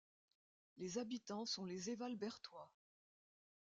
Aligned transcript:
Les 0.77 0.97
habitants 0.97 1.45
sont 1.45 1.63
les 1.63 1.91
Évalbertois. 1.91 2.71